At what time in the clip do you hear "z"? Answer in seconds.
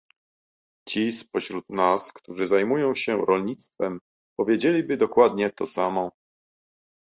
1.11-1.23